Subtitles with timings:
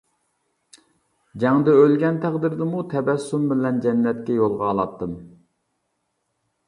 [1.43, 5.15] جەڭدە ئۆلگەن تەقدىردىمۇ تەبەسسۇم بىلەن جەننەتكە يولغا ئالاتتىم.